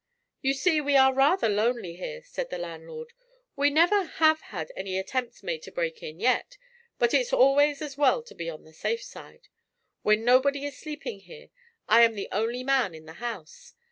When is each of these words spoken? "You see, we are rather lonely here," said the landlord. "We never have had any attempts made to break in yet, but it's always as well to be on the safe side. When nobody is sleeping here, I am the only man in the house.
"You 0.41 0.55
see, 0.55 0.81
we 0.81 0.95
are 0.95 1.13
rather 1.13 1.47
lonely 1.47 1.95
here," 1.97 2.23
said 2.23 2.49
the 2.49 2.57
landlord. 2.57 3.13
"We 3.55 3.69
never 3.69 4.01
have 4.05 4.41
had 4.41 4.71
any 4.75 4.97
attempts 4.97 5.43
made 5.43 5.61
to 5.61 5.71
break 5.71 6.01
in 6.01 6.19
yet, 6.19 6.57
but 6.97 7.13
it's 7.13 7.31
always 7.31 7.83
as 7.83 7.99
well 7.99 8.23
to 8.23 8.33
be 8.33 8.49
on 8.49 8.63
the 8.63 8.73
safe 8.73 9.03
side. 9.03 9.47
When 10.01 10.25
nobody 10.25 10.65
is 10.65 10.75
sleeping 10.75 11.19
here, 11.19 11.51
I 11.87 12.01
am 12.01 12.15
the 12.15 12.29
only 12.31 12.63
man 12.63 12.95
in 12.95 13.05
the 13.05 13.13
house. 13.21 13.75